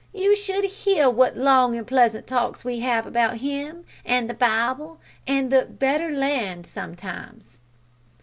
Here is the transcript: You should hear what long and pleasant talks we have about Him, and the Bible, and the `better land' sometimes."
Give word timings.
You 0.15 0.35
should 0.35 0.63
hear 0.63 1.11
what 1.11 1.37
long 1.37 1.77
and 1.77 1.85
pleasant 1.85 2.25
talks 2.25 2.65
we 2.65 2.79
have 2.79 3.05
about 3.05 3.37
Him, 3.37 3.85
and 4.03 4.27
the 4.27 4.33
Bible, 4.33 4.99
and 5.27 5.51
the 5.51 5.67
`better 5.71 6.11
land' 6.11 6.65
sometimes." 6.65 7.59